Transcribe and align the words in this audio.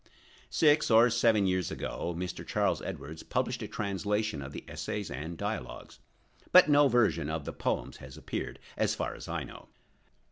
Six 0.49 0.89
or 0.89 1.11
seven 1.11 1.45
years 1.45 1.69
ago 1.69 2.15
Mr. 2.17 2.43
Charles 2.43 2.81
Edwards 2.81 3.21
published 3.21 3.61
a 3.61 3.67
translation 3.67 4.41
of 4.41 4.51
the 4.51 4.65
essays 4.67 5.11
and 5.11 5.37
dialogues, 5.37 5.99
but 6.51 6.67
no 6.67 6.87
version 6.87 7.29
of 7.29 7.45
the 7.45 7.53
poems 7.53 7.97
has 7.97 8.17
appeared, 8.17 8.57
so 8.79 8.87
far 8.87 9.13
as 9.13 9.27
I 9.27 9.43
know. 9.43 9.69